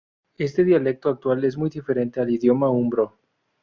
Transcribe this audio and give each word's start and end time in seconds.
Este 0.39 0.63
dialecto 0.63 1.09
actual 1.09 1.43
es 1.43 1.55
muy 1.57 1.69
diferente 1.69 2.19
al 2.19 2.31
idioma 2.31 2.71
umbro. 2.71 3.19